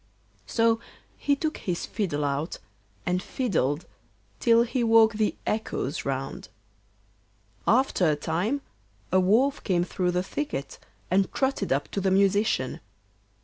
So 0.47 0.79
he 1.15 1.35
took 1.35 1.57
his 1.57 1.85
fiddle 1.85 2.25
out, 2.25 2.57
and 3.05 3.21
fiddled 3.21 3.85
till 4.39 4.63
he 4.63 4.83
woke 4.83 5.13
the 5.13 5.35
echoes 5.45 6.05
round. 6.05 6.47
After 7.67 8.09
a 8.09 8.15
time 8.15 8.61
a 9.11 9.19
wolf 9.19 9.63
came 9.63 9.83
through 9.83 10.09
the 10.09 10.23
thicket 10.23 10.79
and 11.11 11.31
trotted 11.31 11.71
up 11.71 11.87
to 11.91 12.01
the 12.01 12.09
musician. 12.09 12.79